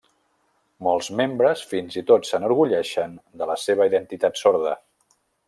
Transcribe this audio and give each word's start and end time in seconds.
Molts 0.85 1.09
membres 1.19 1.61
fins 1.73 1.97
i 2.01 2.03
tot 2.13 2.29
s'enorgulleixen 2.31 3.13
de 3.43 3.49
la 3.53 3.59
seva 3.67 3.87
identitat 3.93 4.43
sorda. 4.43 4.75